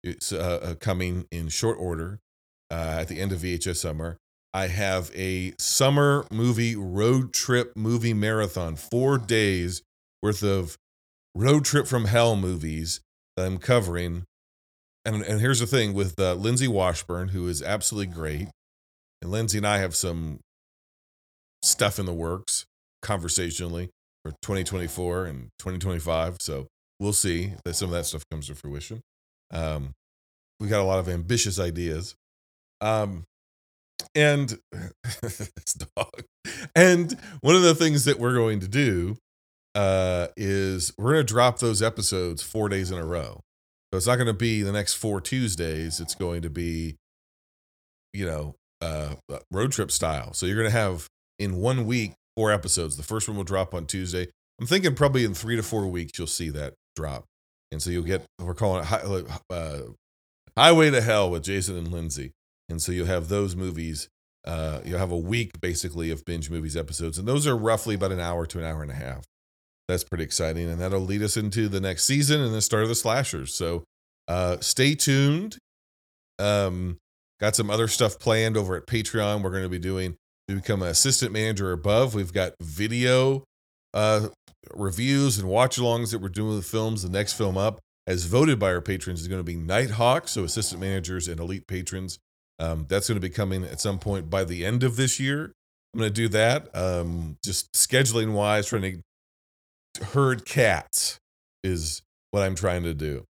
It's 0.04 0.34
uh, 0.34 0.60
uh 0.64 0.76
coming 0.76 1.28
in 1.32 1.50
short 1.50 1.78
order 1.80 2.20
uh, 2.72 2.98
at 3.00 3.08
the 3.08 3.20
end 3.20 3.32
of 3.32 3.40
VHS 3.40 3.78
summer. 3.78 4.18
I 4.54 4.68
have 4.68 5.12
a 5.16 5.54
summer 5.60 6.26
movie 6.32 6.76
road 6.76 7.34
trip 7.34 7.74
movie 7.76 8.14
marathon, 8.14 8.76
four 8.76 9.18
days 9.18 9.84
worth 10.22 10.44
of 10.44 10.78
road 11.36 11.64
trip 11.64 11.88
from 11.88 12.06
hell 12.06 12.36
movies 12.36 13.00
that 13.38 13.46
I'm 13.46 13.60
covering. 13.60 14.26
And, 15.06 15.22
and 15.24 15.40
here's 15.40 15.60
the 15.60 15.68
thing 15.68 15.94
with 15.94 16.20
uh, 16.20 16.34
Lindsay 16.34 16.68
Washburn, 16.68 17.30
who 17.30 17.48
is 17.48 17.62
absolutely 17.62 18.14
great. 18.14 18.50
And 19.22 19.32
Lindsay 19.32 19.60
and 19.60 19.68
I 19.68 19.78
have 19.78 19.96
some 19.96 20.40
stuff 21.64 22.00
in 22.00 22.06
the 22.06 22.14
works 22.14 22.66
conversationally 23.02 23.90
for 24.24 24.32
2024 24.42 25.26
and 25.26 25.50
2025. 25.60 26.38
So 26.40 26.68
we'll 27.00 27.14
see 27.14 27.54
that 27.66 27.76
some 27.76 27.90
of 27.90 27.94
that 27.94 28.06
stuff 28.06 28.24
comes 28.32 28.48
to 28.48 28.56
fruition. 28.56 29.02
Um, 29.52 29.94
we 30.60 30.68
got 30.68 30.82
a 30.82 30.84
lot 30.84 31.00
of 31.00 31.10
ambitious 31.10 31.60
ideas. 31.60 32.16
Um, 32.80 33.26
and 34.16 34.58
this 35.22 35.78
dog. 35.96 36.24
And 36.76 37.16
one 37.42 37.56
of 37.56 37.62
the 37.62 37.76
things 37.76 38.06
that 38.06 38.20
we're 38.20 38.36
going 38.36 38.60
to 38.62 38.68
do 38.68 39.18
uh, 39.76 40.28
is 40.36 40.94
we're 40.98 41.14
going 41.14 41.26
to 41.26 41.34
drop 41.34 41.60
those 41.60 41.82
episodes 41.82 42.42
four 42.44 42.70
days 42.70 42.92
in 42.92 42.98
a 42.98 43.06
row. 43.06 43.42
So 43.92 43.98
it's 43.98 44.08
not 44.08 44.16
going 44.16 44.28
to 44.28 44.34
be 44.34 44.62
the 44.62 44.72
next 44.72 44.96
four 44.96 45.20
Tuesdays. 45.20 46.00
It's 46.00 46.16
going 46.16 46.42
to 46.44 46.50
be, 46.50 46.96
you 48.14 48.26
know, 48.26 48.56
uh, 48.82 49.16
road 49.52 49.72
trip 49.72 49.92
style. 49.92 50.34
So 50.34 50.46
you're 50.46 50.56
going 50.56 50.72
to 50.72 50.78
have 50.78 51.08
in 51.42 51.58
one 51.58 51.86
week, 51.86 52.14
four 52.38 52.52
episodes. 52.52 52.96
The 52.96 53.04
first 53.04 53.28
one 53.28 53.38
will 53.38 53.44
drop 53.44 53.74
on 53.74 53.86
Tuesday. 53.86 54.28
I'm 54.60 54.68
thinking 54.68 54.96
probably 54.96 55.26
in 55.26 55.34
three 55.34 55.56
to 55.56 55.64
four 55.64 55.88
weeks 55.88 56.18
you'll 56.18 56.28
see 56.28 56.50
that 56.50 56.74
drop, 56.96 57.26
and 57.72 57.82
so 57.82 57.90
you'll 57.90 58.04
get 58.04 58.24
we're 58.40 58.54
calling 58.54 58.86
it 58.86 59.26
uh, 59.50 59.80
Highway 60.56 60.92
to 60.92 61.02
Hell 61.02 61.32
with 61.32 61.44
Jason 61.44 61.78
and 61.78 61.92
Lindsay, 61.92 62.32
and 62.70 62.82
so 62.82 62.92
you'll 62.92 63.08
have 63.08 63.28
those 63.28 63.56
movies 63.56 64.08
Uh, 64.44 64.82
you'll 64.84 64.98
have 65.00 65.12
a 65.12 65.18
week 65.18 65.62
basically 65.62 66.10
of 66.10 66.26
binge 66.26 66.50
movies 66.50 66.76
episodes, 66.76 67.20
and 67.20 67.28
those 67.28 67.46
are 67.46 67.56
roughly 67.56 67.94
about 67.96 68.12
an 68.12 68.20
hour 68.20 68.46
to 68.48 68.58
an 68.58 68.66
hour 68.66 68.82
and 68.82 68.92
a 68.92 68.96
half. 68.96 69.24
That's 69.88 70.04
pretty 70.04 70.24
exciting, 70.24 70.70
and 70.70 70.80
that'll 70.82 71.00
lead 71.02 71.22
us 71.22 71.38
into 71.38 71.68
the 71.70 71.80
next 71.80 72.06
season 72.06 72.42
and 72.42 72.54
the 72.54 72.62
start 72.62 72.84
of 72.84 72.90
the 72.90 72.96
slashers. 72.96 73.54
So 73.54 73.84
uh, 74.28 74.58
stay 74.60 74.96
tuned. 74.96 75.58
Um, 76.40 76.98
got 77.40 77.56
some 77.56 77.70
other 77.70 77.88
stuff 77.88 78.18
planned 78.18 78.58
over 78.58 78.76
at 78.76 78.88
Patreon. 78.88 79.44
We're 79.44 79.52
going 79.52 79.64
to 79.64 79.70
be 79.70 79.80
doing. 79.80 80.16
We 80.52 80.60
become 80.60 80.82
an 80.82 80.90
assistant 80.90 81.32
manager 81.32 81.72
above. 81.72 82.14
We've 82.14 82.34
got 82.34 82.54
video 82.62 83.46
uh, 83.94 84.28
reviews 84.74 85.40
and 85.40 85.48
watch-alongs 85.48 86.12
that 86.12 86.20
we're 86.20 86.28
doing 86.28 86.50
with 86.50 86.58
the 86.58 86.70
films. 86.70 87.04
The 87.04 87.10
next 87.10 87.34
film 87.34 87.58
up, 87.58 87.80
as 88.06 88.26
voted 88.26 88.60
by 88.60 88.74
our 88.74 88.82
patrons, 88.82 89.22
is 89.22 89.30
going 89.30 89.40
to 89.40 89.46
be 89.46 89.56
Nighthawk. 89.56 90.28
So 90.28 90.44
assistant 90.44 90.82
managers 90.82 91.30
and 91.30 91.40
elite 91.40 91.68
patrons 91.68 92.20
um, 92.60 92.86
that's 92.90 93.08
going 93.08 93.16
to 93.16 93.26
be 93.26 93.34
coming 93.34 93.64
at 93.64 93.80
some 93.80 93.98
point 93.98 94.30
by 94.30 94.44
the 94.44 94.66
end 94.66 94.84
of 94.84 94.98
this 94.98 95.22
year. 95.22 95.54
I'm 95.94 96.00
going 96.00 96.10
to 96.10 96.14
do 96.14 96.28
that. 96.30 96.76
Um, 96.76 97.38
just 97.44 97.72
scheduling 97.72 98.34
wise, 98.34 98.68
trying 98.68 99.04
to 99.98 100.06
herd 100.06 100.46
cats 100.46 101.18
is 101.64 102.02
what 102.32 102.44
I'm 102.44 102.56
trying 102.56 102.84
to 102.84 102.94
do. 102.94 103.24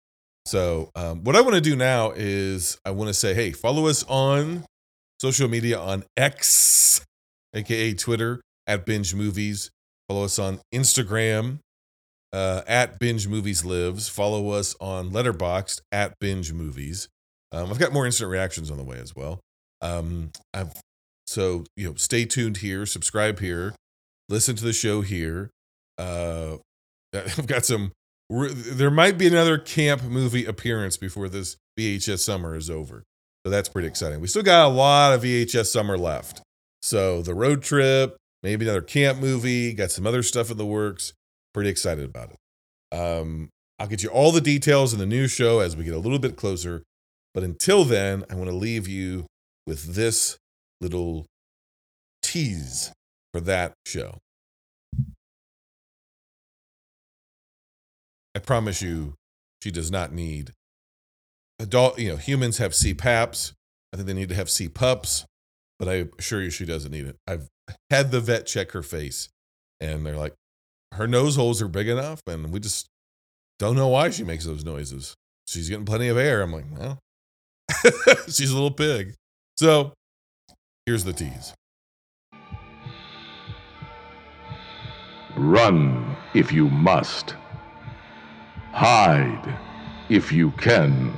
So, 0.47 0.91
um, 0.95 1.25
what 1.25 1.35
I 1.35 1.41
want 1.41 1.57
to 1.57 1.61
do 1.61 1.75
now 1.75 2.13
is 2.15 2.79
I 2.85 2.93
want 2.93 3.09
to 3.09 3.15
say, 3.15 3.35
hey, 3.35 3.51
follow 3.53 3.87
us 3.87 4.05
on 4.05 4.65
social 5.21 5.49
media 5.49 5.79
on 5.79 6.05
X, 6.17 7.05
aka 7.55 7.95
Twitter, 7.95 8.41
at 8.69 8.85
Binge 8.87 9.15
Movies. 9.15 9.71
Follow 10.09 10.25
us 10.25 10.39
on 10.39 10.61
Instagram 10.73 11.59
uh, 12.33 12.63
at 12.69 12.99
Binge 12.99 13.27
Movies 13.27 13.65
Lives. 13.65 14.09
Follow 14.09 14.51
us 14.51 14.77
on 14.81 15.11
Letterboxd 15.11 15.81
at 15.91 16.15
Binge 16.21 16.53
Movies. 16.53 17.09
Um, 17.51 17.71
I've 17.71 17.79
got 17.79 17.93
more 17.93 18.07
instant 18.07 18.31
reactions 18.31 18.71
on 18.71 18.77
the 18.77 18.85
way 18.85 18.99
as 18.99 19.17
well. 19.17 19.41
Um, 19.81 20.31
I've 20.53 20.75
so 21.27 21.65
you 21.77 21.89
know, 21.89 21.95
stay 21.97 22.25
tuned 22.25 22.59
here, 22.59 22.87
subscribe 22.87 23.41
here, 23.41 23.75
listen 24.29 24.57
to 24.57 24.65
the 24.65 24.73
show 24.73 25.01
here. 25.01 25.51
Uh, 25.99 26.57
I've 27.15 27.47
got 27.47 27.65
some. 27.65 27.93
There 28.31 28.91
might 28.91 29.17
be 29.17 29.27
another 29.27 29.57
camp 29.57 30.03
movie 30.03 30.45
appearance 30.45 30.99
before 30.99 31.31
this 31.31 31.57
VHS 31.79 32.19
summer 32.19 32.55
is 32.55 32.69
over, 32.69 33.05
so 33.45 33.51
that's 33.51 33.71
pretty 33.71 33.89
exciting. 33.89 34.21
We 34.21 34.27
still 34.27 34.43
got 34.43 34.67
a 34.67 34.69
lot 34.69 35.15
of 35.15 35.23
VHS 35.23 35.67
summer 35.67 35.97
left. 35.97 36.43
So 36.83 37.23
the 37.23 37.35
road 37.35 37.63
trip, 37.63 38.17
maybe 38.43 38.65
another 38.65 38.83
camp 38.83 39.19
movie, 39.19 39.73
got 39.73 39.91
some 39.91 40.07
other 40.07 40.23
stuff 40.23 40.51
in 40.51 40.57
the 40.57 40.67
works. 40.67 41.13
Pretty 41.55 41.71
excited 41.71 42.05
about 42.05 42.31
it. 42.31 42.97
Um, 42.97 43.51
I'll 43.79 43.89
get 43.89 44.03
you 44.03 44.11
all 44.11 44.33
the 44.33 44.41
details 44.41 44.93
in 44.93 44.99
the 44.99 45.07
new 45.07 45.29
show 45.29 45.61
as 45.61 45.77
we 45.77 45.85
get 45.85 45.95
a 45.95 45.99
little 45.99 46.19
bit 46.19 46.37
closer 46.37 46.83
but 47.39 47.45
until 47.45 47.85
then, 47.85 48.25
I 48.29 48.35
want 48.35 48.51
to 48.51 48.57
leave 48.57 48.89
you 48.89 49.27
with 49.65 49.95
this 49.95 50.39
little 50.81 51.27
tease 52.21 52.93
for 53.33 53.41
that 53.43 53.75
show. 53.87 54.19
I 58.35 58.41
promise 58.41 58.83
you, 58.83 59.15
she 59.63 59.71
does 59.71 59.89
not 59.89 60.13
need 60.13 60.53
adult, 61.61 61.99
you 62.01 62.09
know, 62.09 62.17
humans 62.17 62.59
have 62.59 62.73
CPAPs. 62.73 63.53
I 63.93 63.97
think 63.97 64.07
they 64.07 64.15
need 64.15 64.31
to 64.31 64.35
have 64.35 64.49
CPUPs, 64.49 65.25
but 65.79 65.89
I 65.89 66.07
assure 66.19 66.43
you 66.43 66.51
she 66.51 66.65
doesn't 66.65 66.91
need 66.91 67.07
it. 67.07 67.17
I've 67.27 67.49
had 67.91 68.11
the 68.11 68.21
vet 68.21 68.47
check 68.47 68.73
her 68.73 68.83
face, 68.83 69.29
and 69.81 70.05
they're 70.05 70.17
like, 70.17 70.35
her 70.95 71.07
nose 71.07 71.37
holes 71.37 71.61
are 71.61 71.69
big 71.69 71.89
enough, 71.89 72.23
and 72.27 72.53
we 72.53 72.61
just 72.61 72.89
don't 73.59 73.77
know 73.77 73.89
why 73.89 74.11
she 74.11 74.25
makes 74.25 74.45
those 74.45 74.65
noises. 74.65 75.15
She's 75.47 75.69
getting 75.69 75.85
plenty 75.87 76.09
of 76.09 76.17
air. 76.17 76.43
I'm 76.43 76.53
like, 76.53 76.67
well, 76.71 76.99
She's 78.29 78.51
a 78.51 78.55
little 78.55 78.71
pig. 78.71 79.15
So 79.57 79.93
here's 80.87 81.05
the 81.05 81.13
tease. 81.13 81.55
Run 85.37 86.17
if 86.35 86.53
you 86.53 86.69
must. 86.71 87.37
Hide 88.73 89.59
if 90.09 90.33
you 90.33 90.51
can. 90.53 91.13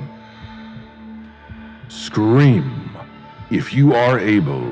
Scream 1.87 2.90
if 3.51 3.73
you 3.73 3.93
are 3.93 4.17
able. 4.17 4.71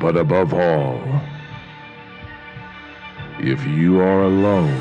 But 0.00 0.16
above 0.16 0.54
all, 0.54 1.00
if 3.40 3.66
you 3.66 4.00
are 4.00 4.22
alone, 4.22 4.80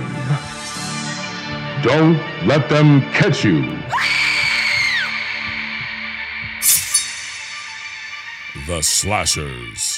don't 1.82 2.20
let 2.46 2.70
them 2.70 3.02
catch 3.14 3.44
you. 3.44 3.62
The 8.68 8.82
Slashers. 8.82 9.95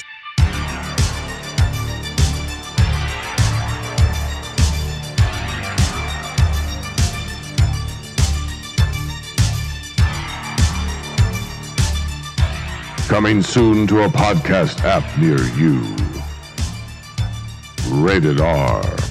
Coming 13.17 13.41
soon 13.41 13.88
to 13.88 14.03
a 14.03 14.10
podcast 14.10 14.84
app 14.84 15.03
near 15.17 15.41
you. 15.56 15.82
Rated 17.89 18.39
R. 18.39 19.06